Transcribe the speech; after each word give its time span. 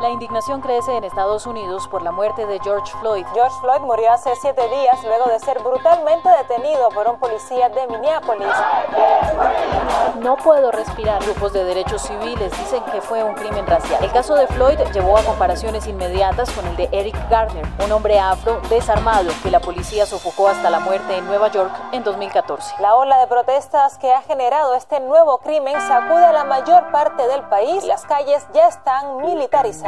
La 0.00 0.10
indignación 0.10 0.60
crece 0.60 0.96
en 0.96 1.02
Estados 1.02 1.44
Unidos 1.44 1.88
por 1.88 2.02
la 2.02 2.12
muerte 2.12 2.46
de 2.46 2.60
George 2.60 2.92
Floyd. 3.00 3.26
George 3.34 3.56
Floyd 3.60 3.80
murió 3.80 4.12
hace 4.12 4.30
siete 4.36 4.62
días 4.68 5.02
luego 5.02 5.26
de 5.26 5.40
ser 5.40 5.58
brutalmente 5.60 6.28
detenido 6.28 6.88
por 6.90 7.08
un 7.08 7.18
policía 7.18 7.68
de 7.68 7.84
Minneapolis. 7.88 8.46
No 10.20 10.36
puedo 10.36 10.70
respirar. 10.70 11.20
Grupos 11.24 11.52
de 11.52 11.64
derechos 11.64 12.02
civiles 12.02 12.56
dicen 12.56 12.84
que 12.92 13.00
fue 13.00 13.24
un 13.24 13.34
crimen 13.34 13.66
racial. 13.66 14.04
El 14.04 14.12
caso 14.12 14.36
de 14.36 14.46
Floyd 14.46 14.78
llevó 14.94 15.18
a 15.18 15.24
comparaciones 15.24 15.88
inmediatas 15.88 16.48
con 16.52 16.64
el 16.68 16.76
de 16.76 16.88
Eric 16.92 17.16
Garner, 17.28 17.66
un 17.84 17.90
hombre 17.90 18.20
afro 18.20 18.60
desarmado 18.70 19.32
que 19.42 19.50
la 19.50 19.58
policía 19.58 20.06
sofocó 20.06 20.46
hasta 20.46 20.70
la 20.70 20.78
muerte 20.78 21.16
en 21.16 21.26
Nueva 21.26 21.48
York 21.48 21.72
en 21.90 22.04
2014. 22.04 22.76
La 22.78 22.94
ola 22.94 23.18
de 23.18 23.26
protestas 23.26 23.98
que 23.98 24.12
ha 24.12 24.22
generado 24.22 24.74
este 24.74 25.00
nuevo 25.00 25.38
crimen 25.38 25.74
sacude 25.80 26.24
a 26.24 26.32
la 26.32 26.44
mayor 26.44 26.92
parte 26.92 27.26
del 27.26 27.42
país. 27.48 27.82
Las 27.84 28.04
calles 28.06 28.46
ya 28.54 28.68
están 28.68 29.16
militarizadas. 29.22 29.87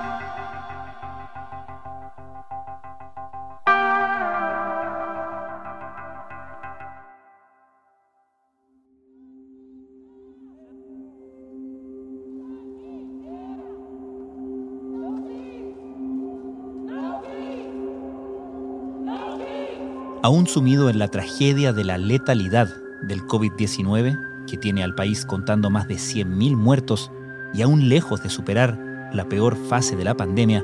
Aún 20.23 20.45
sumido 20.45 20.91
en 20.91 20.99
la 20.99 21.07
tragedia 21.07 21.73
de 21.73 21.83
la 21.83 21.97
letalidad 21.97 22.67
del 23.01 23.23
COVID-19, 23.23 24.45
que 24.45 24.55
tiene 24.55 24.83
al 24.83 24.93
país 24.93 25.25
contando 25.25 25.71
más 25.71 25.87
de 25.87 25.95
100.000 25.95 26.55
muertos 26.55 27.11
y 27.55 27.63
aún 27.63 27.89
lejos 27.89 28.21
de 28.21 28.29
superar 28.29 29.09
la 29.13 29.27
peor 29.27 29.55
fase 29.55 29.95
de 29.95 30.03
la 30.03 30.15
pandemia, 30.15 30.63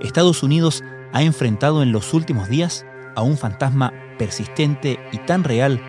Estados 0.00 0.42
Unidos 0.42 0.82
ha 1.12 1.22
enfrentado 1.22 1.84
en 1.84 1.92
los 1.92 2.12
últimos 2.12 2.48
días 2.48 2.84
a 3.14 3.22
un 3.22 3.36
fantasma 3.36 3.92
persistente 4.18 4.98
y 5.12 5.18
tan 5.18 5.44
real 5.44 5.80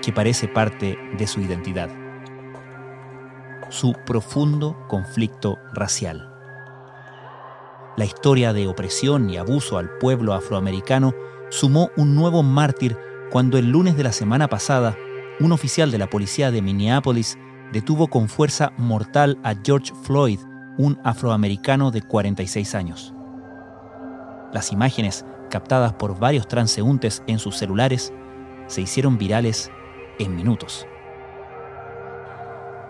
que 0.00 0.12
parece 0.12 0.46
parte 0.46 0.96
de 1.18 1.26
su 1.26 1.40
identidad. 1.40 1.90
Su 3.68 3.94
profundo 4.06 4.76
conflicto 4.86 5.58
racial. 5.74 6.32
La 7.96 8.04
historia 8.04 8.52
de 8.52 8.68
opresión 8.68 9.28
y 9.28 9.38
abuso 9.38 9.76
al 9.76 9.90
pueblo 9.98 10.34
afroamericano 10.34 11.12
sumó 11.50 11.90
un 11.96 12.14
nuevo 12.14 12.42
mártir 12.42 12.96
cuando 13.30 13.58
el 13.58 13.70
lunes 13.70 13.96
de 13.96 14.04
la 14.04 14.12
semana 14.12 14.48
pasada, 14.48 14.96
un 15.40 15.52
oficial 15.52 15.90
de 15.90 15.98
la 15.98 16.08
policía 16.08 16.50
de 16.50 16.62
Minneapolis 16.62 17.38
detuvo 17.72 18.08
con 18.08 18.28
fuerza 18.28 18.72
mortal 18.76 19.38
a 19.44 19.54
George 19.62 19.92
Floyd, 20.02 20.40
un 20.78 20.98
afroamericano 21.04 21.90
de 21.90 22.02
46 22.02 22.74
años. 22.74 23.14
Las 24.52 24.72
imágenes, 24.72 25.24
captadas 25.50 25.92
por 25.92 26.18
varios 26.18 26.48
transeúntes 26.48 27.22
en 27.26 27.38
sus 27.38 27.56
celulares, 27.56 28.12
se 28.66 28.80
hicieron 28.80 29.18
virales 29.18 29.70
en 30.18 30.34
minutos. 30.34 30.86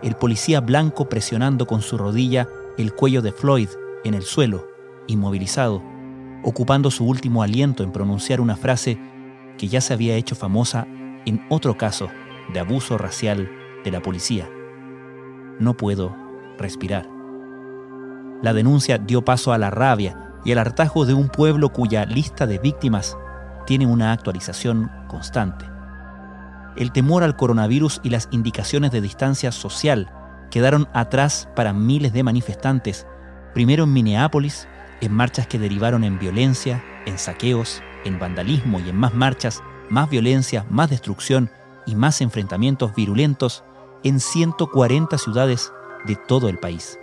El 0.03 0.15
policía 0.15 0.61
blanco 0.61 1.09
presionando 1.09 1.67
con 1.67 1.83
su 1.83 1.99
rodilla 1.99 2.47
el 2.77 2.95
cuello 2.95 3.23
de 3.23 3.33
Floyd 3.33 3.69
en 4.05 4.15
el 4.15 4.23
suelo, 4.23 4.69
inmovilizado, 5.09 5.83
ocupando 6.43 6.91
su 6.91 7.05
último 7.07 7.43
aliento 7.43 7.83
en 7.83 7.93
pronunciar 7.93 8.41
una 8.41 8.57
frase 8.57 8.99
que 9.57 9.69
ya 9.69 9.81
se 9.81 9.95
había 9.95 10.15
hecho 10.15 10.35
famosa 10.35 10.87
en 11.27 11.45
otro 11.51 11.77
caso 11.77 12.09
de 12.53 12.61
abuso 12.61 12.97
racial 12.97 13.51
de 13.85 13.91
la 13.91 14.01
policía. 14.01 14.49
No 15.59 15.77
puedo 15.77 16.17
respirar. 16.59 17.09
La 18.43 18.53
denuncia 18.53 18.99
dio 18.99 19.25
paso 19.25 19.53
a 19.53 19.59
la 19.59 19.71
rabia 19.71 20.33
y 20.45 20.53
al 20.53 20.59
hartazgo 20.59 21.05
de 21.05 21.15
un 21.15 21.29
pueblo 21.29 21.71
cuya 21.71 22.05
lista 22.05 22.47
de 22.47 22.59
víctimas 22.59 23.17
tiene 23.67 23.87
una 23.87 24.13
actualización 24.13 24.91
constante. 25.09 25.67
El 26.77 26.93
temor 26.93 27.25
al 27.25 27.37
coronavirus 27.37 28.01
y 28.05 28.11
las 28.11 28.29
indicaciones 28.31 28.93
de 28.93 29.01
distancia 29.01 29.51
social 29.51 30.13
quedaron 30.51 30.89
atrás 30.95 31.49
para 31.57 31.73
miles 31.73 32.13
de 32.13 32.23
manifestantes, 32.23 33.07
primero 33.53 33.85
en 33.85 33.93
Minneapolis 33.93 34.69
en 35.01 35.13
marchas 35.13 35.47
que 35.47 35.59
derivaron 35.59 36.05
en 36.05 36.19
violencia, 36.19 36.85
en 37.07 37.19
saqueos, 37.19 37.83
en 38.05 38.19
vandalismo 38.19 38.81
y 38.81 38.89
en 38.89 38.97
más 38.97 39.15
marchas, 39.15 39.63
más 39.89 40.11
violencia, 40.11 40.67
más 40.71 40.91
destrucción 40.91 41.51
y 41.87 41.95
más 41.95 42.21
enfrentamientos 42.21 42.95
virulentos 42.95 43.65
en 44.05 44.21
140 44.21 45.19
ciudades 45.19 45.73
de 46.07 46.17
todo 46.17 46.49
el 46.49 46.59
país. 46.59 46.99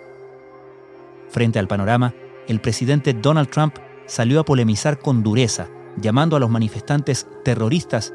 Frente 1.29 1.59
al 1.59 1.67
panorama, 1.67 2.13
el 2.47 2.61
presidente 2.61 3.13
Donald 3.13 3.50
Trump 3.50 3.75
salió 4.06 4.39
a 4.39 4.45
polemizar 4.45 5.00
con 5.00 5.23
dureza, 5.23 5.67
llamando 5.97 6.35
a 6.35 6.39
los 6.39 6.50
manifestantes 6.50 7.27
terroristas 7.44 8.13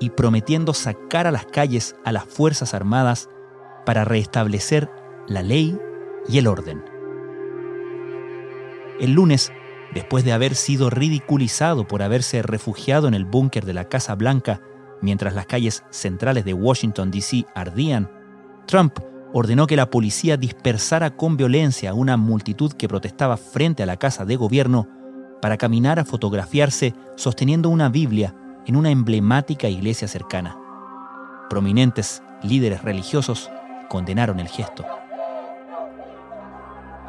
y 0.00 0.10
prometiendo 0.10 0.74
sacar 0.74 1.26
a 1.26 1.30
las 1.30 1.46
calles 1.46 1.96
a 2.04 2.12
las 2.12 2.24
Fuerzas 2.24 2.74
Armadas 2.74 3.28
para 3.86 4.04
restablecer 4.04 4.90
la 5.26 5.42
ley 5.42 5.78
y 6.28 6.38
el 6.38 6.46
orden. 6.46 6.89
El 9.00 9.12
lunes, 9.12 9.50
después 9.94 10.24
de 10.24 10.32
haber 10.32 10.54
sido 10.54 10.90
ridiculizado 10.90 11.88
por 11.88 12.02
haberse 12.02 12.42
refugiado 12.42 13.08
en 13.08 13.14
el 13.14 13.24
búnker 13.24 13.64
de 13.64 13.72
la 13.72 13.88
Casa 13.88 14.14
Blanca 14.14 14.60
mientras 15.00 15.34
las 15.34 15.46
calles 15.46 15.84
centrales 15.90 16.44
de 16.44 16.52
Washington, 16.52 17.10
D.C. 17.10 17.46
ardían, 17.54 18.10
Trump 18.66 18.98
ordenó 19.32 19.66
que 19.66 19.76
la 19.76 19.88
policía 19.90 20.36
dispersara 20.36 21.16
con 21.16 21.38
violencia 21.38 21.90
a 21.90 21.94
una 21.94 22.18
multitud 22.18 22.72
que 22.72 22.88
protestaba 22.88 23.38
frente 23.38 23.82
a 23.82 23.86
la 23.86 23.96
casa 23.96 24.26
de 24.26 24.36
gobierno 24.36 24.86
para 25.40 25.56
caminar 25.56 25.98
a 25.98 26.04
fotografiarse 26.04 26.94
sosteniendo 27.16 27.70
una 27.70 27.88
Biblia 27.88 28.34
en 28.66 28.76
una 28.76 28.90
emblemática 28.90 29.68
iglesia 29.68 30.08
cercana. 30.08 30.58
Prominentes 31.48 32.22
líderes 32.42 32.82
religiosos 32.82 33.50
condenaron 33.88 34.40
el 34.40 34.48
gesto. 34.48 34.84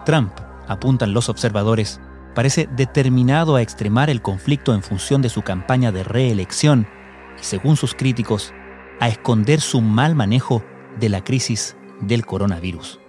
Trump 0.05 0.31
apuntan 0.71 1.13
los 1.13 1.29
observadores, 1.29 1.99
parece 2.33 2.67
determinado 2.75 3.55
a 3.55 3.61
extremar 3.61 4.09
el 4.09 4.21
conflicto 4.21 4.73
en 4.73 4.81
función 4.81 5.21
de 5.21 5.29
su 5.29 5.41
campaña 5.41 5.91
de 5.91 6.03
reelección 6.03 6.87
y, 7.39 7.43
según 7.43 7.75
sus 7.75 7.93
críticos, 7.93 8.53
a 8.99 9.09
esconder 9.09 9.59
su 9.59 9.81
mal 9.81 10.15
manejo 10.15 10.63
de 10.99 11.09
la 11.09 11.23
crisis 11.23 11.75
del 11.99 12.25
coronavirus. 12.25 12.99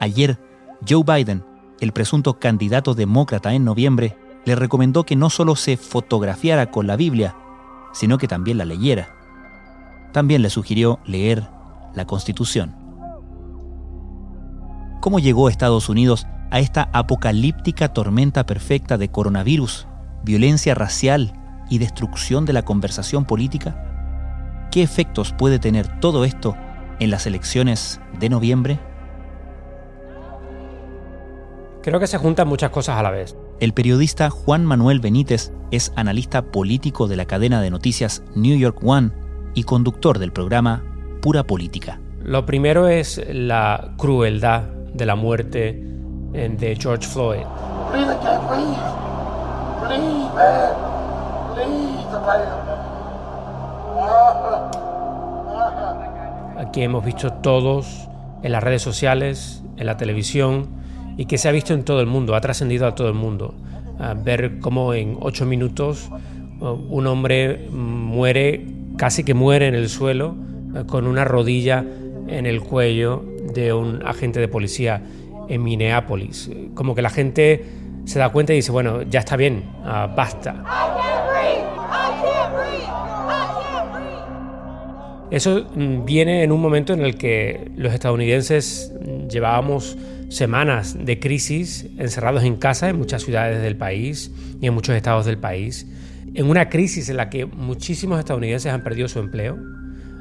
Ayer, 0.00 0.38
Joe 0.88 1.04
Biden, 1.04 1.44
el 1.80 1.92
presunto 1.92 2.38
candidato 2.38 2.94
demócrata 2.94 3.52
en 3.52 3.64
noviembre, 3.64 4.16
le 4.44 4.54
recomendó 4.54 5.04
que 5.04 5.16
no 5.16 5.30
solo 5.30 5.56
se 5.56 5.76
fotografiara 5.76 6.70
con 6.70 6.86
la 6.86 6.96
Biblia, 6.96 7.36
sino 7.92 8.18
que 8.18 8.28
también 8.28 8.58
la 8.58 8.64
leyera. 8.64 9.14
También 10.12 10.42
le 10.42 10.50
sugirió 10.50 11.00
leer 11.04 11.48
la 11.94 12.06
Constitución 12.06 12.83
cómo 15.04 15.18
llegó 15.18 15.50
Estados 15.50 15.90
Unidos 15.90 16.26
a 16.50 16.60
esta 16.60 16.88
apocalíptica 16.94 17.92
tormenta 17.92 18.46
perfecta 18.46 18.96
de 18.96 19.10
coronavirus, 19.10 19.86
violencia 20.22 20.74
racial 20.74 21.34
y 21.68 21.76
destrucción 21.76 22.46
de 22.46 22.54
la 22.54 22.62
conversación 22.62 23.26
política? 23.26 24.66
¿Qué 24.70 24.82
efectos 24.82 25.34
puede 25.34 25.58
tener 25.58 26.00
todo 26.00 26.24
esto 26.24 26.56
en 27.00 27.10
las 27.10 27.26
elecciones 27.26 28.00
de 28.18 28.30
noviembre? 28.30 28.80
Creo 31.82 32.00
que 32.00 32.06
se 32.06 32.16
juntan 32.16 32.48
muchas 32.48 32.70
cosas 32.70 32.96
a 32.96 33.02
la 33.02 33.10
vez. 33.10 33.36
El 33.60 33.74
periodista 33.74 34.30
Juan 34.30 34.64
Manuel 34.64 35.00
Benítez 35.00 35.52
es 35.70 35.92
analista 35.96 36.40
político 36.40 37.08
de 37.08 37.16
la 37.16 37.26
cadena 37.26 37.60
de 37.60 37.68
noticias 37.68 38.22
New 38.34 38.56
York 38.56 38.78
One 38.82 39.10
y 39.52 39.64
conductor 39.64 40.18
del 40.18 40.32
programa 40.32 40.82
Pura 41.20 41.44
Política. 41.44 42.00
Lo 42.22 42.46
primero 42.46 42.88
es 42.88 43.22
la 43.30 43.92
crueldad 43.98 44.73
de 44.94 45.06
la 45.06 45.16
muerte 45.16 45.82
de 46.32 46.76
George 46.76 47.06
Floyd. 47.06 47.44
Aquí 56.58 56.82
hemos 56.82 57.04
visto 57.04 57.32
todos 57.34 58.08
en 58.42 58.52
las 58.52 58.62
redes 58.62 58.82
sociales, 58.82 59.62
en 59.76 59.86
la 59.86 59.96
televisión 59.96 60.68
y 61.16 61.26
que 61.26 61.38
se 61.38 61.48
ha 61.48 61.52
visto 61.52 61.74
en 61.74 61.84
todo 61.84 62.00
el 62.00 62.06
mundo, 62.06 62.34
ha 62.34 62.40
trascendido 62.40 62.86
a 62.86 62.94
todo 62.94 63.08
el 63.08 63.14
mundo. 63.14 63.54
ver 64.24 64.58
cómo 64.60 64.94
en 64.94 65.16
ocho 65.20 65.46
minutos 65.46 66.08
un 66.60 67.06
hombre 67.06 67.68
muere, 67.70 68.66
casi 68.96 69.24
que 69.24 69.34
muere 69.34 69.68
en 69.68 69.74
el 69.74 69.88
suelo, 69.88 70.34
con 70.86 71.06
una 71.06 71.24
rodilla 71.24 71.84
en 72.26 72.46
el 72.46 72.60
cuello 72.62 73.33
de 73.54 73.72
un 73.72 74.02
agente 74.04 74.40
de 74.40 74.48
policía 74.48 75.02
en 75.48 75.62
Minneapolis. 75.62 76.50
Como 76.74 76.94
que 76.94 77.02
la 77.02 77.10
gente 77.10 77.64
se 78.04 78.18
da 78.18 78.30
cuenta 78.30 78.52
y 78.52 78.56
dice, 78.56 78.72
bueno, 78.72 79.02
ya 79.02 79.20
está 79.20 79.36
bien, 79.36 79.64
ah, 79.84 80.12
basta. 80.14 80.64
Eso 85.30 85.66
mm, 85.74 86.04
viene 86.04 86.42
en 86.42 86.52
un 86.52 86.60
momento 86.60 86.92
en 86.92 87.00
el 87.00 87.16
que 87.16 87.70
los 87.76 87.92
estadounidenses 87.92 88.92
llevábamos 89.28 89.96
semanas 90.28 90.96
de 90.98 91.18
crisis 91.18 91.86
encerrados 91.98 92.44
en 92.44 92.56
casa 92.56 92.88
en 92.88 92.98
muchas 92.98 93.22
ciudades 93.22 93.62
del 93.62 93.76
país 93.76 94.30
y 94.60 94.66
en 94.66 94.74
muchos 94.74 94.94
estados 94.94 95.26
del 95.26 95.38
país, 95.38 95.86
en 96.34 96.48
una 96.48 96.68
crisis 96.68 97.08
en 97.08 97.16
la 97.16 97.30
que 97.30 97.46
muchísimos 97.46 98.18
estadounidenses 98.18 98.72
han 98.72 98.82
perdido 98.82 99.08
su 99.08 99.18
empleo, 99.18 99.58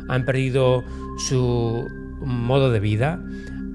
han 0.07 0.25
perdido 0.25 0.83
su 1.17 1.87
modo 2.25 2.71
de 2.71 2.79
vida, 2.79 3.19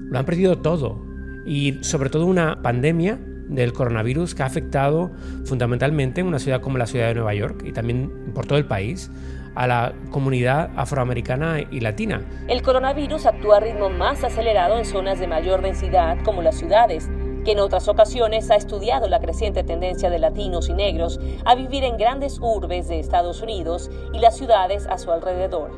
lo 0.09 0.17
han 0.17 0.25
perdido 0.25 0.57
todo. 0.59 1.05
Y 1.45 1.79
sobre 1.81 2.09
todo 2.09 2.25
una 2.25 2.61
pandemia 2.61 3.19
del 3.49 3.73
coronavirus 3.73 4.35
que 4.35 4.43
ha 4.43 4.45
afectado 4.45 5.11
fundamentalmente 5.45 6.21
en 6.21 6.27
una 6.27 6.39
ciudad 6.39 6.61
como 6.61 6.77
la 6.77 6.85
ciudad 6.85 7.07
de 7.07 7.15
Nueva 7.15 7.33
York 7.33 7.63
y 7.65 7.71
también 7.71 8.31
por 8.33 8.45
todo 8.45 8.59
el 8.59 8.65
país 8.65 9.11
a 9.55 9.67
la 9.67 9.93
comunidad 10.11 10.69
afroamericana 10.75 11.59
y 11.59 11.79
latina. 11.79 12.21
El 12.47 12.61
coronavirus 12.61 13.25
actúa 13.25 13.57
a 13.57 13.59
ritmo 13.59 13.89
más 13.89 14.23
acelerado 14.23 14.77
en 14.77 14.85
zonas 14.85 15.19
de 15.19 15.27
mayor 15.27 15.61
densidad 15.61 16.17
como 16.23 16.41
las 16.41 16.55
ciudades, 16.55 17.09
que 17.43 17.53
en 17.53 17.59
otras 17.59 17.87
ocasiones 17.87 18.51
ha 18.51 18.55
estudiado 18.55 19.07
la 19.07 19.19
creciente 19.19 19.63
tendencia 19.63 20.09
de 20.09 20.19
latinos 20.19 20.69
y 20.69 20.73
negros 20.73 21.19
a 21.45 21.55
vivir 21.55 21.83
en 21.83 21.97
grandes 21.97 22.39
urbes 22.39 22.87
de 22.87 22.99
Estados 22.99 23.41
Unidos 23.41 23.89
y 24.13 24.19
las 24.19 24.37
ciudades 24.37 24.85
a 24.87 24.97
su 24.97 25.11
alrededor. 25.11 25.71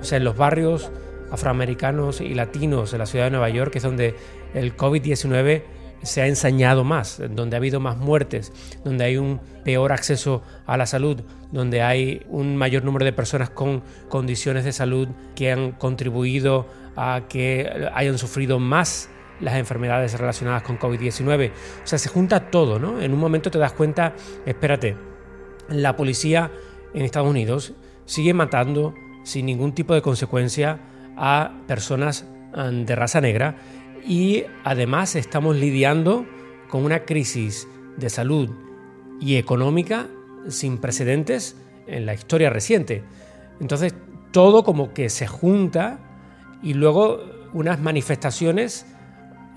O 0.00 0.04
sea, 0.04 0.18
en 0.18 0.24
los 0.24 0.36
barrios 0.36 0.90
afroamericanos 1.30 2.20
y 2.20 2.34
latinos 2.34 2.92
de 2.92 2.98
la 2.98 3.06
ciudad 3.06 3.26
de 3.26 3.30
Nueva 3.32 3.48
York 3.48 3.74
es 3.76 3.82
donde 3.82 4.14
el 4.54 4.76
COVID-19 4.76 5.62
se 6.02 6.22
ha 6.22 6.26
ensañado 6.26 6.84
más, 6.84 7.20
donde 7.30 7.56
ha 7.56 7.58
habido 7.58 7.80
más 7.80 7.96
muertes, 7.96 8.52
donde 8.84 9.04
hay 9.04 9.16
un 9.16 9.40
peor 9.64 9.92
acceso 9.92 10.42
a 10.66 10.76
la 10.76 10.86
salud, 10.86 11.20
donde 11.50 11.82
hay 11.82 12.24
un 12.28 12.56
mayor 12.56 12.84
número 12.84 13.04
de 13.04 13.12
personas 13.12 13.50
con 13.50 13.82
condiciones 14.08 14.64
de 14.64 14.72
salud 14.72 15.08
que 15.34 15.52
han 15.52 15.72
contribuido 15.72 16.66
a 16.96 17.22
que 17.28 17.88
hayan 17.94 18.18
sufrido 18.18 18.58
más 18.58 19.08
las 19.40 19.54
enfermedades 19.56 20.18
relacionadas 20.18 20.62
con 20.62 20.78
COVID-19. 20.78 21.50
O 21.50 21.86
sea, 21.86 21.98
se 21.98 22.08
junta 22.08 22.50
todo, 22.50 22.78
¿no? 22.78 23.00
En 23.00 23.12
un 23.12 23.18
momento 23.18 23.50
te 23.50 23.58
das 23.58 23.72
cuenta, 23.72 24.14
espérate, 24.46 24.96
la 25.68 25.96
policía 25.96 26.50
en 26.94 27.02
Estados 27.02 27.28
Unidos 27.28 27.74
sigue 28.04 28.32
matando 28.32 28.94
sin 29.24 29.46
ningún 29.46 29.74
tipo 29.74 29.94
de 29.94 30.02
consecuencia 30.02 30.78
a 31.16 31.52
personas 31.66 32.26
mm, 32.54 32.84
de 32.84 32.94
raza 32.94 33.20
negra 33.20 33.56
y 34.06 34.44
además 34.64 35.16
estamos 35.16 35.56
lidiando 35.56 36.26
con 36.68 36.84
una 36.84 37.04
crisis 37.04 37.66
de 37.96 38.10
salud 38.10 38.50
y 39.20 39.36
económica 39.36 40.06
sin 40.48 40.78
precedentes 40.78 41.56
en 41.86 42.06
la 42.06 42.14
historia 42.14 42.50
reciente. 42.50 43.02
Entonces, 43.60 43.94
todo 44.32 44.64
como 44.64 44.92
que 44.92 45.08
se 45.08 45.26
junta 45.26 45.98
y 46.62 46.74
luego 46.74 47.20
unas 47.52 47.80
manifestaciones 47.80 48.86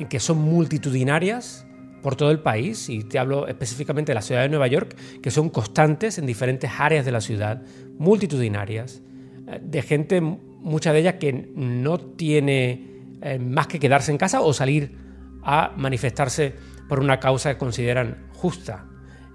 que 0.09 0.19
son 0.19 0.37
multitudinarias 0.37 1.65
por 2.01 2.15
todo 2.15 2.31
el 2.31 2.39
país, 2.39 2.87
y 2.89 3.03
te 3.03 3.19
hablo 3.19 3.47
específicamente 3.47 4.11
de 4.11 4.15
la 4.15 4.21
ciudad 4.21 4.41
de 4.41 4.49
Nueva 4.49 4.67
York, 4.67 4.95
que 5.21 5.31
son 5.31 5.49
constantes 5.49 6.17
en 6.17 6.25
diferentes 6.25 6.71
áreas 6.77 7.05
de 7.05 7.11
la 7.11 7.19
ciudad, 7.19 7.61
multitudinarias, 7.97 9.01
eh, 9.47 9.59
de 9.61 9.81
gente, 9.81 10.21
mucha 10.61 10.93
de 10.93 10.99
ellas 10.99 11.15
que 11.15 11.33
no 11.33 11.99
tiene 11.99 13.17
eh, 13.21 13.39
más 13.39 13.67
que 13.67 13.79
quedarse 13.79 14.11
en 14.11 14.17
casa 14.17 14.41
o 14.41 14.53
salir 14.53 14.97
a 15.43 15.71
manifestarse 15.75 16.55
por 16.87 16.99
una 16.99 17.19
causa 17.19 17.53
que 17.53 17.57
consideran 17.57 18.27
justa, 18.33 18.85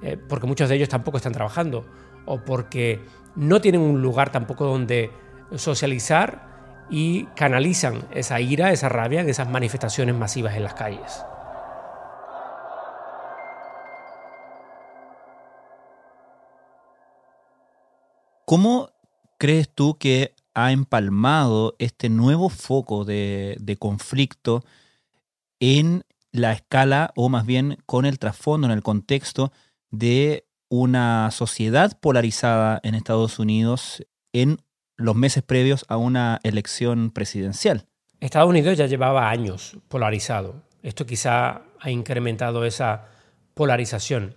eh, 0.02 0.16
porque 0.28 0.46
muchos 0.46 0.68
de 0.68 0.76
ellos 0.76 0.88
tampoco 0.88 1.16
están 1.16 1.32
trabajando 1.32 1.86
o 2.26 2.44
porque 2.44 3.00
no 3.36 3.60
tienen 3.60 3.80
un 3.80 4.02
lugar 4.02 4.30
tampoco 4.30 4.64
donde 4.64 5.10
socializar 5.56 6.86
y 6.90 7.24
canalizan 7.36 8.06
esa 8.12 8.40
ira, 8.40 8.72
esa 8.72 8.88
rabia 8.88 9.20
en 9.20 9.28
esas 9.28 9.48
manifestaciones 9.48 10.14
masivas 10.14 10.56
en 10.56 10.64
las 10.64 10.74
calles. 10.74 11.24
¿Cómo 18.44 18.90
crees 19.38 19.70
tú 19.70 19.96
que 19.98 20.34
ha 20.54 20.72
empalmado 20.72 21.74
este 21.78 22.08
nuevo 22.08 22.48
foco 22.48 23.04
de, 23.04 23.76
conflicto 23.78 24.64
en 25.60 26.04
la 26.32 26.52
escala 26.52 27.12
o 27.16 27.28
más 27.28 27.44
bien 27.44 27.78
con 27.86 28.06
el 28.06 28.18
trasfondo, 28.18 28.66
en 28.66 28.72
el 28.72 28.82
contexto 28.82 29.52
de 29.90 30.46
una 30.68 31.30
sociedad 31.30 31.98
polarizada 32.00 32.80
en 32.82 32.94
Estados 32.94 33.38
Unidos 33.38 34.04
en 34.32 34.58
los 34.96 35.14
meses 35.16 35.42
previos 35.42 35.84
a 35.88 35.96
una 35.96 36.40
elección 36.42 37.10
presidencial. 37.10 37.86
Estados 38.20 38.48
Unidos 38.48 38.78
ya 38.78 38.86
llevaba 38.86 39.30
años 39.30 39.76
polarizado. 39.88 40.62
Esto 40.82 41.06
quizá 41.06 41.62
ha 41.80 41.90
incrementado 41.90 42.64
esa 42.64 43.06
polarización. 43.54 44.36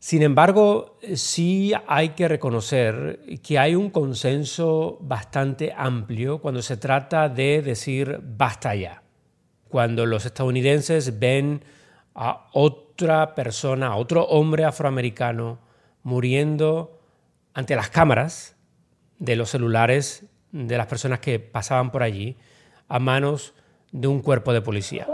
Sin 0.00 0.22
embargo, 0.22 0.96
sí 1.14 1.72
hay 1.88 2.10
que 2.10 2.28
reconocer 2.28 3.20
que 3.42 3.58
hay 3.58 3.74
un 3.74 3.90
consenso 3.90 4.96
bastante 5.00 5.74
amplio 5.76 6.40
cuando 6.40 6.62
se 6.62 6.76
trata 6.76 7.28
de 7.28 7.62
decir 7.62 8.20
basta 8.22 8.76
ya. 8.76 9.02
Cuando 9.68 10.06
los 10.06 10.24
estadounidenses 10.24 11.18
ven 11.18 11.64
a 12.14 12.46
otra 12.52 13.34
persona, 13.34 13.88
a 13.88 13.96
otro 13.96 14.24
hombre 14.24 14.64
afroamericano 14.64 15.58
muriendo 16.04 17.00
ante 17.52 17.74
las 17.74 17.90
cámaras 17.90 18.56
de 19.18 19.34
los 19.34 19.50
celulares 19.50 20.26
de 20.52 20.78
las 20.78 20.86
personas 20.86 21.18
que 21.18 21.40
pasaban 21.40 21.90
por 21.90 22.04
allí 22.04 22.36
a 22.86 23.00
manos 23.00 23.52
de 23.90 24.06
un 24.06 24.22
cuerpo 24.22 24.52
de 24.52 24.62
policía. 24.62 25.06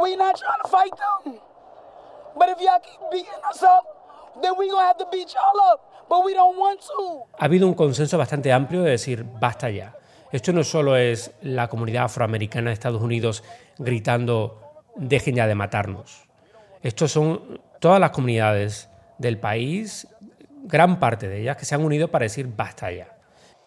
Ha 7.38 7.44
habido 7.44 7.66
un 7.66 7.74
consenso 7.74 8.18
bastante 8.18 8.52
amplio 8.52 8.82
de 8.82 8.92
decir 8.92 9.24
basta 9.24 9.70
ya. 9.70 9.94
Esto 10.32 10.52
no 10.52 10.64
solo 10.64 10.96
es 10.96 11.32
la 11.42 11.68
comunidad 11.68 12.04
afroamericana 12.04 12.70
de 12.70 12.74
Estados 12.74 13.02
Unidos 13.02 13.44
gritando 13.78 14.82
dejen 14.96 15.36
ya 15.36 15.46
de 15.46 15.54
matarnos. 15.54 16.24
Estos 16.82 17.12
son 17.12 17.60
todas 17.80 18.00
las 18.00 18.10
comunidades 18.10 18.88
del 19.18 19.38
país, 19.38 20.08
gran 20.64 20.98
parte 20.98 21.28
de 21.28 21.42
ellas, 21.42 21.56
que 21.56 21.64
se 21.64 21.74
han 21.74 21.84
unido 21.84 22.08
para 22.08 22.24
decir 22.24 22.48
basta 22.54 22.90
ya. 22.90 23.16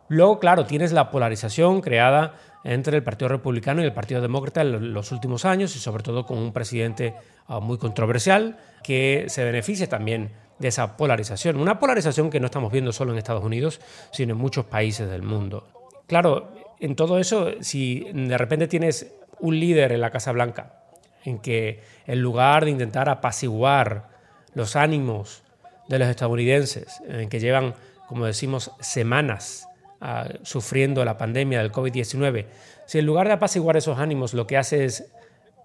Luego, 0.10 0.40
claro, 0.40 0.66
tienes 0.66 0.92
la 0.92 1.12
polarización 1.12 1.82
creada 1.82 2.36
entre 2.64 2.96
el 2.98 3.04
Partido 3.04 3.30
Republicano 3.30 3.82
y 3.82 3.86
el 3.86 3.94
Partido 3.94 4.22
Demócrata 4.22 4.62
en 4.62 4.94
los 4.94 5.12
últimos 5.12 5.46
años 5.46 5.76
y 5.76 5.80
sobre 5.80 6.04
todo 6.04 6.26
con 6.26 6.38
un 6.38 6.54
presidente 6.54 7.14
ah, 7.48 7.60
muy 7.60 7.78
controversial 7.78 8.58
que 8.84 9.26
se 9.28 9.44
beneficia 9.44 9.88
también 9.88 10.32
de 10.60 10.68
esa 10.68 10.98
polarización. 10.98 11.58
Una 11.58 11.80
polarización 11.80 12.30
que 12.30 12.40
no 12.40 12.48
estamos 12.48 12.72
viendo 12.72 12.92
solo 12.92 13.12
en 13.12 13.18
Estados 13.18 13.44
Unidos, 13.44 13.80
sino 14.12 14.34
en 14.34 14.40
muchos 14.40 14.66
países 14.66 15.10
del 15.10 15.22
mundo. 15.22 15.68
Claro, 16.08 16.52
en 16.80 16.96
todo 16.96 17.20
eso, 17.20 17.52
si 17.62 18.08
de 18.14 18.38
repente 18.38 18.68
tienes 18.68 19.14
un 19.40 19.60
líder 19.60 19.92
en 19.92 20.02
la 20.02 20.12
Casa 20.12 20.32
Blanca, 20.32 20.84
en 21.24 21.40
que 21.40 21.82
en 22.06 22.22
lugar 22.22 22.66
de 22.66 22.72
intentar 22.72 23.10
apaciguar 23.10 24.10
los 24.54 24.76
ánimos 24.76 25.44
de 25.90 26.00
los 26.00 26.08
estadounidenses, 26.08 27.02
en 27.08 27.30
que 27.30 27.40
llevan, 27.40 27.76
como 28.08 28.26
decimos, 28.26 28.72
semanas 28.80 29.68
ah, 30.02 30.28
sufriendo 30.44 31.04
la 31.06 31.18
pandemia 31.18 31.60
del 31.60 31.72
COVID-19, 31.72 32.46
si 32.86 33.00
en 33.00 33.06
lugar 33.06 33.28
de 33.28 33.34
apaciguar 33.34 33.78
esos 33.78 34.00
ánimos 34.00 34.34
lo 34.34 34.48
que 34.48 34.58
hace 34.58 34.86
es 34.86 35.12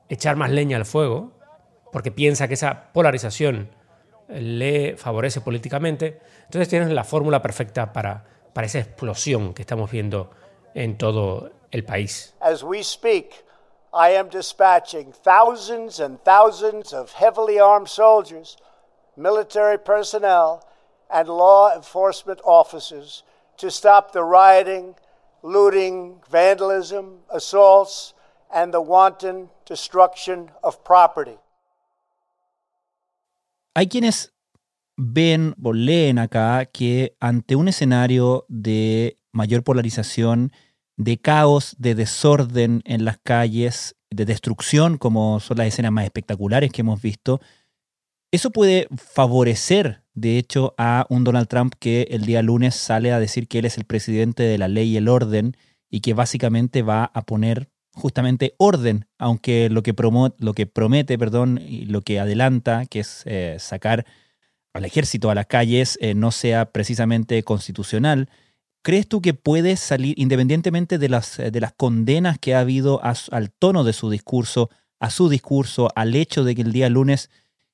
echar 0.08 0.36
más 0.36 0.50
leña 0.50 0.76
al 0.76 0.84
fuego, 0.84 1.32
porque 1.92 2.10
piensa 2.10 2.48
que 2.48 2.54
esa 2.54 2.92
polarización 2.92 3.70
le 4.28 4.96
favorece 4.96 5.40
políticamente, 5.40 6.20
entonces 6.44 6.68
tienes 6.68 6.90
la 6.90 7.04
fórmula 7.04 7.42
perfecta 7.42 7.92
para, 7.92 8.24
para 8.52 8.66
esa 8.66 8.78
explosión 8.78 9.54
que 9.54 9.62
estamos 9.62 9.90
viendo 9.90 10.30
en 10.74 10.96
todo 10.96 11.50
el 11.70 11.84
país. 11.84 12.34
As 12.40 12.62
we 12.62 12.82
speak, 12.82 13.44
I 13.92 14.16
am 14.16 14.28
dispatching 14.28 15.12
thousands 15.12 16.00
and 16.00 16.18
thousands 16.24 16.94
of 16.94 17.12
heavily 17.12 17.60
armed 17.60 17.88
soldiers, 17.88 18.56
military 19.16 19.78
personnel, 19.78 20.66
and 21.10 21.28
law 21.28 21.74
enforcement 21.74 22.40
officers 22.44 23.22
to 23.58 23.70
stop 23.70 24.12
the 24.12 24.24
rioting, 24.24 24.94
looting, 25.42 26.20
vandalism, 26.30 27.18
assaults, 27.28 28.14
and 28.52 28.72
the 28.72 28.80
wanton 28.80 29.50
destruction 29.66 30.50
of 30.62 30.82
property. 30.84 31.38
Hay 33.74 33.88
quienes 33.88 34.34
ven 34.98 35.54
o 35.62 35.72
leen 35.72 36.18
acá 36.18 36.66
que 36.66 37.16
ante 37.20 37.56
un 37.56 37.68
escenario 37.68 38.44
de 38.48 39.18
mayor 39.32 39.64
polarización, 39.64 40.52
de 40.98 41.18
caos, 41.18 41.74
de 41.78 41.94
desorden 41.94 42.82
en 42.84 43.06
las 43.06 43.18
calles, 43.18 43.96
de 44.10 44.26
destrucción, 44.26 44.98
como 44.98 45.40
son 45.40 45.56
las 45.56 45.68
escenas 45.68 45.90
más 45.90 46.04
espectaculares 46.04 46.70
que 46.70 46.82
hemos 46.82 47.00
visto, 47.00 47.40
eso 48.30 48.50
puede 48.50 48.88
favorecer, 48.96 50.04
de 50.14 50.36
hecho, 50.36 50.74
a 50.76 51.06
un 51.08 51.24
Donald 51.24 51.48
Trump 51.48 51.74
que 51.78 52.08
el 52.10 52.26
día 52.26 52.42
lunes 52.42 52.74
sale 52.74 53.12
a 53.12 53.18
decir 53.18 53.48
que 53.48 53.58
él 53.60 53.64
es 53.64 53.78
el 53.78 53.84
presidente 53.84 54.42
de 54.42 54.58
la 54.58 54.68
ley 54.68 54.90
y 54.90 54.96
el 54.98 55.08
orden 55.08 55.56
y 55.90 56.00
que 56.00 56.12
básicamente 56.12 56.82
va 56.82 57.04
a 57.04 57.22
poner 57.22 57.70
justamente 57.94 58.54
orden, 58.58 59.06
aunque 59.18 59.68
lo 59.70 59.82
que, 59.82 59.94
lo 60.38 60.54
que 60.54 60.66
promete, 60.66 61.18
perdón, 61.18 61.60
y 61.66 61.86
lo 61.86 62.02
que 62.02 62.20
adelanta, 62.20 62.86
que 62.86 63.00
es 63.00 63.22
eh, 63.26 63.56
sacar 63.58 64.06
al 64.72 64.84
ejército 64.84 65.30
a 65.30 65.34
las 65.34 65.46
calles, 65.46 65.98
eh, 66.00 66.14
no 66.14 66.30
sea 66.30 66.66
precisamente 66.72 67.42
constitucional. 67.42 68.28
¿Crees 68.82 69.06
tú 69.06 69.20
que 69.20 69.34
puede 69.34 69.76
salir, 69.76 70.18
independientemente 70.18 70.98
de 70.98 71.08
las, 71.08 71.36
de 71.36 71.60
las 71.60 71.72
condenas 71.72 72.38
que 72.38 72.54
ha 72.54 72.60
habido 72.60 73.00
al 73.02 73.50
tono 73.52 73.84
de 73.84 73.92
su 73.92 74.10
discurso, 74.10 74.70
a 74.98 75.10
su 75.10 75.28
discurso, 75.28 75.88
al 75.94 76.14
hecho 76.14 76.42
de 76.44 76.54
que 76.54 76.62
el 76.62 76.72
día 76.72 76.88
lunes 76.88 77.30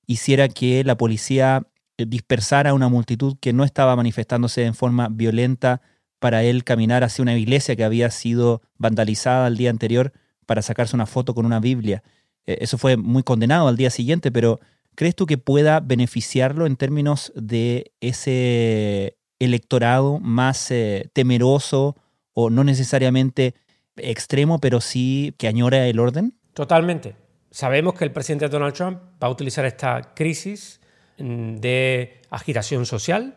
hiciera 0.07 0.49
que 0.49 0.83
la 0.85 0.97
policía 0.97 1.67
eh, 1.97 2.07
dispersara 2.07 2.71
a 2.71 2.75
una 2.75 2.89
multitud 2.89 3.37
que 3.41 3.53
no 3.53 3.65
estaba 3.65 3.95
manifestándose 3.97 4.65
en 4.65 4.75
forma 4.75 5.09
violenta 5.09 5.81
para 6.19 6.43
él 6.43 6.65
caminar 6.65 7.05
hacia 7.05 7.23
una 7.23 7.37
iglesia 7.37 7.77
que 7.77 7.85
había 7.85 8.11
sido 8.11 8.63
vandalizada 8.77 9.47
el 9.49 9.57
día 9.57 9.71
anterior 9.71 10.13
para 10.47 10.63
sacarse 10.63 10.97
una 10.97 11.07
foto 11.07 11.35
con 11.35 11.47
una 11.47 11.61
Biblia? 11.61 12.03
Eh, 12.47 12.59
eso 12.61 12.79
fue 12.79 12.97
muy 12.97 13.23
condenado 13.23 13.69
al 13.69 13.77
día 13.77 13.91
siguiente, 13.91 14.33
pero 14.33 14.61
¿crees 14.95 15.15
tú 15.15 15.27
que 15.27 15.39
pueda 15.39 15.81
beneficiarlo 15.81 16.67
en 16.67 16.77
términos 16.77 17.33
de 17.37 17.93
ese 18.01 19.17
electorado 19.39 20.19
más 20.19 20.71
eh, 20.71 21.11
temeroso 21.13 21.97
o 22.33 22.51
no 22.51 22.65
necesariamente 22.65 23.55
extremo, 23.97 24.59
pero 24.61 24.81
sí 24.81 25.35
que 25.39 25.49
añora 25.49 25.87
el 25.87 26.01
orden? 26.01 26.35
Totalmente. 26.55 27.17
Sabemos 27.51 27.95
que 27.95 28.05
el 28.05 28.13
presidente 28.13 28.49
Donald 28.49 28.75
Trump 28.75 28.99
va 29.23 29.29
a 29.29 29.31
utilizar 29.31 29.65
esta 29.65 30.15
crisis 30.15 30.81
mm, 31.19 31.57
de 31.57 32.21
agitación 32.31 32.85
social 32.85 33.37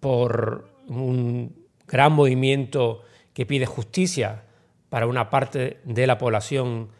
por 0.00 0.70
un 0.88 1.59
gran 1.90 2.12
movimiento 2.12 3.02
que 3.34 3.44
pide 3.44 3.66
justicia 3.66 4.44
para 4.88 5.06
una 5.06 5.28
parte 5.28 5.80
de 5.84 6.06
la 6.06 6.18
población 6.18 6.90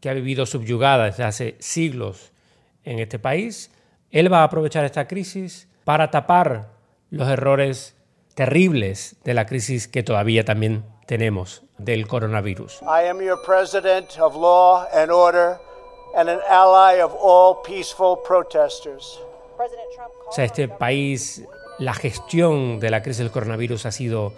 que 0.00 0.08
ha 0.08 0.14
vivido 0.14 0.46
subyugada 0.46 1.04
desde 1.04 1.24
hace 1.24 1.56
siglos 1.58 2.32
en 2.84 2.98
este 2.98 3.18
país. 3.18 3.70
Él 4.10 4.32
va 4.32 4.40
a 4.40 4.44
aprovechar 4.44 4.84
esta 4.84 5.06
crisis 5.06 5.68
para 5.84 6.10
tapar 6.10 6.70
los 7.10 7.28
errores 7.28 7.94
terribles 8.34 9.16
de 9.24 9.34
la 9.34 9.44
crisis 9.44 9.86
que 9.88 10.02
todavía 10.02 10.44
también 10.44 10.84
tenemos 11.06 11.62
del 11.76 12.06
coronavirus. 12.06 12.80
I 12.82 13.08
am 13.08 13.20
your 13.20 13.38
president 13.44 14.18
of 14.18 14.34
law 14.34 14.86
and 14.94 15.10
order 15.10 15.58
and 16.16 16.28
an 16.28 16.40
ally 16.48 17.02
of 17.02 17.12
all 17.20 17.62
peaceful 17.62 18.16
protesters. 18.26 19.20
O 20.28 20.32
sea, 20.32 20.44
este 20.44 20.68
país, 20.68 21.44
la 21.80 21.94
gestión 21.94 22.78
de 22.78 22.90
la 22.90 23.02
crisis 23.02 23.20
del 23.20 23.30
coronavirus 23.30 23.86
ha 23.86 23.90
sido 23.90 24.34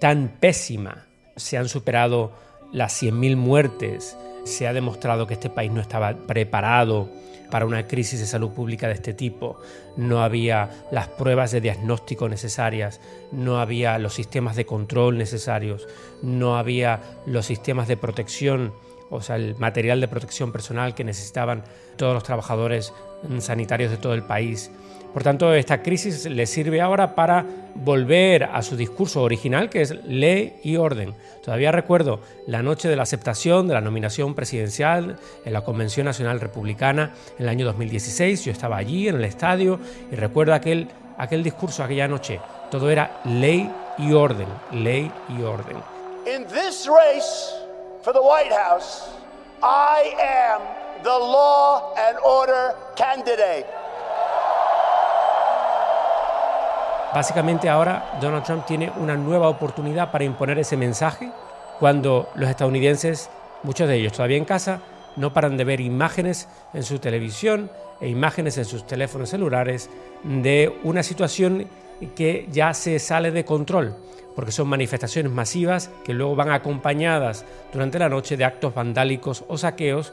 tan 0.00 0.28
pésima. 0.28 1.06
Se 1.34 1.56
han 1.56 1.68
superado 1.68 2.32
las 2.72 3.02
100.000 3.02 3.36
muertes. 3.36 4.16
Se 4.44 4.68
ha 4.68 4.74
demostrado 4.74 5.26
que 5.26 5.34
este 5.34 5.48
país 5.48 5.72
no 5.72 5.80
estaba 5.80 6.14
preparado 6.14 7.08
para 7.50 7.64
una 7.64 7.86
crisis 7.86 8.20
de 8.20 8.26
salud 8.26 8.50
pública 8.50 8.86
de 8.86 8.94
este 8.94 9.14
tipo. 9.14 9.58
No 9.96 10.22
había 10.22 10.84
las 10.90 11.08
pruebas 11.08 11.52
de 11.52 11.62
diagnóstico 11.62 12.28
necesarias, 12.28 13.00
no 13.32 13.60
había 13.60 13.98
los 13.98 14.12
sistemas 14.12 14.54
de 14.54 14.66
control 14.66 15.16
necesarios, 15.16 15.88
no 16.20 16.58
había 16.58 17.00
los 17.24 17.46
sistemas 17.46 17.88
de 17.88 17.96
protección, 17.96 18.74
o 19.08 19.22
sea, 19.22 19.36
el 19.36 19.56
material 19.56 20.02
de 20.02 20.08
protección 20.08 20.52
personal 20.52 20.94
que 20.94 21.04
necesitaban 21.04 21.64
todos 21.96 22.12
los 22.12 22.24
trabajadores 22.24 22.92
sanitarios 23.38 23.90
de 23.90 23.96
todo 23.96 24.12
el 24.12 24.24
país. 24.24 24.70
Por 25.14 25.22
tanto, 25.22 25.54
esta 25.54 25.80
crisis 25.80 26.26
le 26.26 26.44
sirve 26.44 26.80
ahora 26.80 27.14
para 27.14 27.46
volver 27.76 28.42
a 28.42 28.62
su 28.62 28.76
discurso 28.76 29.22
original, 29.22 29.70
que 29.70 29.80
es 29.80 29.92
ley 30.04 30.58
y 30.64 30.76
orden. 30.76 31.14
Todavía 31.40 31.70
recuerdo 31.70 32.18
la 32.48 32.62
noche 32.62 32.88
de 32.88 32.96
la 32.96 33.04
aceptación 33.04 33.68
de 33.68 33.74
la 33.74 33.80
nominación 33.80 34.34
presidencial 34.34 35.16
en 35.44 35.52
la 35.52 35.60
Convención 35.60 36.06
Nacional 36.06 36.40
Republicana 36.40 37.14
en 37.38 37.44
el 37.44 37.48
año 37.48 37.64
2016. 37.64 38.44
Yo 38.44 38.50
estaba 38.50 38.76
allí 38.76 39.06
en 39.06 39.14
el 39.14 39.24
estadio 39.24 39.78
y 40.10 40.16
recuerdo 40.16 40.52
aquel, 40.52 40.88
aquel 41.16 41.44
discurso 41.44 41.84
aquella 41.84 42.08
noche. 42.08 42.40
Todo 42.72 42.90
era 42.90 43.20
ley 43.24 43.70
y 43.98 44.12
orden, 44.12 44.48
ley 44.72 45.12
y 45.28 45.42
orden. 45.42 45.76
In 46.26 46.44
this 46.48 46.88
race 46.88 47.54
for 48.02 48.12
the 48.12 48.20
White 48.20 48.52
House, 48.52 49.08
I 49.62 50.12
am 50.20 50.62
the 51.04 51.10
law 51.10 51.94
and 51.96 52.18
order 52.24 52.74
candidate. 52.96 53.83
Básicamente 57.14 57.68
ahora 57.68 58.18
Donald 58.20 58.42
Trump 58.42 58.66
tiene 58.66 58.90
una 58.96 59.16
nueva 59.16 59.48
oportunidad 59.48 60.10
para 60.10 60.24
imponer 60.24 60.58
ese 60.58 60.76
mensaje 60.76 61.30
cuando 61.78 62.28
los 62.34 62.50
estadounidenses, 62.50 63.30
muchos 63.62 63.86
de 63.86 63.94
ellos 63.94 64.12
todavía 64.12 64.36
en 64.36 64.44
casa, 64.44 64.80
no 65.14 65.32
paran 65.32 65.56
de 65.56 65.62
ver 65.62 65.80
imágenes 65.80 66.48
en 66.72 66.82
su 66.82 66.98
televisión 66.98 67.70
e 68.00 68.08
imágenes 68.08 68.58
en 68.58 68.64
sus 68.64 68.84
teléfonos 68.84 69.30
celulares 69.30 69.90
de 70.24 70.76
una 70.82 71.04
situación 71.04 71.68
que 72.16 72.48
ya 72.50 72.74
se 72.74 72.98
sale 72.98 73.30
de 73.30 73.44
control, 73.44 73.94
porque 74.34 74.50
son 74.50 74.66
manifestaciones 74.66 75.30
masivas 75.30 75.90
que 76.04 76.14
luego 76.14 76.34
van 76.34 76.50
acompañadas 76.50 77.44
durante 77.72 78.00
la 78.00 78.08
noche 78.08 78.36
de 78.36 78.44
actos 78.44 78.74
vandálicos 78.74 79.44
o 79.46 79.56
saqueos, 79.56 80.12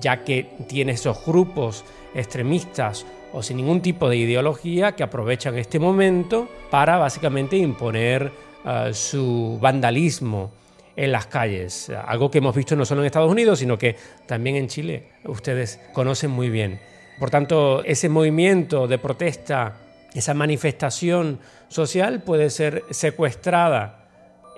ya 0.00 0.24
que 0.24 0.46
tiene 0.66 0.92
esos 0.92 1.24
grupos 1.24 1.84
extremistas 2.14 3.06
o 3.32 3.42
sin 3.42 3.58
ningún 3.58 3.80
tipo 3.80 4.08
de 4.08 4.16
ideología 4.16 4.92
que 4.92 5.02
aprovechan 5.02 5.58
este 5.58 5.78
momento 5.78 6.48
para 6.70 6.98
básicamente 6.98 7.56
imponer 7.56 8.32
eh, 8.64 8.90
su 8.92 9.58
vandalismo 9.60 10.50
en 10.96 11.12
las 11.12 11.26
calles, 11.26 11.90
algo 11.90 12.30
que 12.30 12.38
hemos 12.38 12.54
visto 12.54 12.76
no 12.76 12.84
solo 12.84 13.00
en 13.00 13.06
Estados 13.06 13.30
Unidos, 13.30 13.60
sino 13.60 13.78
que 13.78 13.96
también 14.26 14.56
en 14.56 14.68
Chile 14.68 15.04
ustedes 15.24 15.80
conocen 15.92 16.30
muy 16.30 16.50
bien. 16.50 16.80
Por 17.18 17.30
tanto, 17.30 17.84
ese 17.84 18.08
movimiento 18.08 18.86
de 18.86 18.98
protesta, 18.98 19.76
esa 20.12 20.34
manifestación 20.34 21.38
social 21.68 22.22
puede 22.22 22.50
ser 22.50 22.84
secuestrada 22.90 24.08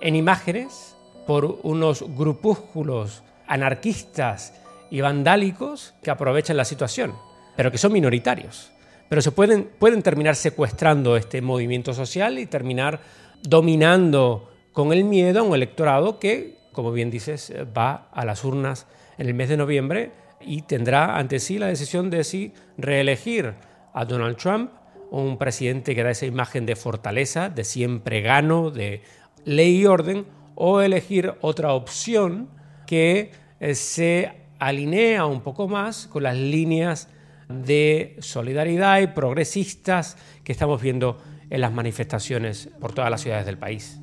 en 0.01 0.17
imágenes 0.17 0.97
por 1.27 1.61
unos 1.63 2.03
grupúsculos 2.17 3.23
anarquistas 3.47 4.55
y 4.93 5.01
vandálicos 5.01 5.95
que 6.03 6.13
aprovechan 6.13 6.57
la 6.57 6.65
situación 6.65 7.15
pero 7.57 7.71
que 7.71 7.79
son 7.79 7.93
minoritarios. 7.93 8.71
Pero 9.09 9.21
se 9.23 9.33
pueden, 9.33 9.69
pueden 9.79 10.03
terminar 10.03 10.37
secuestrando 10.37 11.17
este 11.17 11.43
movimiento 11.43 11.93
social 11.93 12.39
y 12.39 12.47
terminar 12.47 13.01
dominando 13.43 14.51
con 14.73 14.93
el 14.93 15.05
miedo 15.05 15.41
a 15.41 15.43
un 15.43 15.55
electorado 15.55 16.19
que, 16.19 16.57
como 16.73 16.93
bien 16.93 17.11
dices, 17.11 17.53
va 17.77 18.09
a 18.13 18.25
las 18.25 18.45
urnas 18.45 18.87
en 19.19 19.27
el 19.27 19.35
mes 19.35 19.51
de 19.51 19.59
noviembre 19.59 20.13
y 20.41 20.63
tendrá 20.63 21.17
ante 21.17 21.41
sí 21.41 21.59
la 21.59 21.67
decisión 21.67 22.09
de 22.09 22.25
si 22.25 22.53
reelegir 22.79 23.55
a 23.93 24.05
Donald 24.07 24.37
Trump, 24.37 24.71
un 25.11 25.37
presidente 25.37 25.95
que 25.95 26.03
da 26.03 26.11
esa 26.11 26.25
imagen 26.25 26.65
de 26.65 26.75
fortaleza, 26.75 27.51
de 27.51 27.65
siempre 27.65 28.23
gano, 28.23 28.71
de 28.71 29.03
ley 29.45 29.83
y 29.83 29.87
orden, 29.87 30.25
o 30.55 30.81
elegir 30.81 31.35
otra 31.43 31.75
opción 31.75 32.49
que 32.87 33.31
eh, 33.61 33.75
se 33.75 34.42
alinea 34.67 35.27
un 35.27 35.41
poco 35.41 35.67
más 35.67 36.07
con 36.07 36.23
las 36.23 36.37
líneas 36.37 37.09
de 37.49 38.17
solidaridad 38.21 39.01
y 39.01 39.09
progresistas 39.09 40.17
que 40.45 40.53
estamos 40.53 40.81
viendo 40.81 41.21
en 41.51 41.61
las 41.61 41.73
manifestaciones 41.73 42.71
por 42.81 42.93
todas 42.93 43.11
las 43.11 43.21
ciudades 43.21 43.45
del 43.45 43.59
país. 43.59 43.99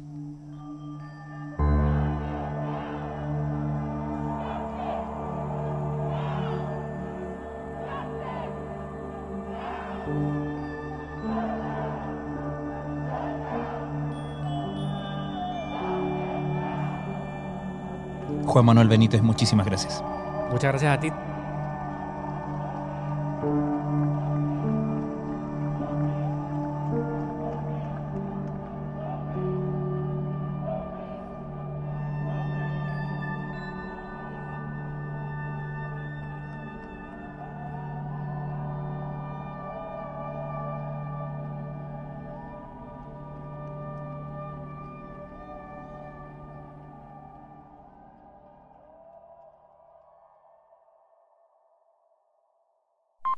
Juan 18.45 18.65
Manuel 18.65 18.87
Benítez, 18.89 19.21
muchísimas 19.21 19.65
gracias. 19.65 20.03
Muchas 20.49 20.71
gracias 20.71 21.38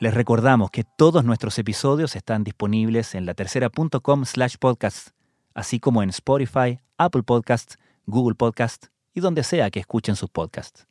Les 0.00 0.12
recordamos 0.12 0.70
que 0.70 0.84
todos 0.84 1.24
nuestros 1.24 1.58
episodios 1.58 2.16
están 2.16 2.42
disponibles 2.42 3.14
en 3.14 3.26
latercera.com 3.26 4.24
slash 4.24 4.56
podcast, 4.58 5.10
así 5.54 5.78
como 5.78 6.02
en 6.02 6.10
Spotify, 6.10 6.80
Apple 6.98 7.22
Podcasts, 7.22 7.78
Google 8.06 8.34
Podcasts 8.34 8.90
y 9.14 9.20
donde 9.20 9.44
sea 9.44 9.70
que 9.70 9.80
escuchen 9.80 10.16
sus 10.16 10.30
podcasts. 10.30 10.86